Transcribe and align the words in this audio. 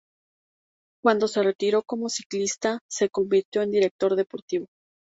Cuando 1.03 1.27
se 1.27 1.43
retiró 1.43 1.83
como 1.83 2.09
ciclista 2.09 2.79
se 2.89 3.09
convirtió 3.11 3.61
en 3.61 3.69
director 3.69 4.15
deportivo. 4.15 4.65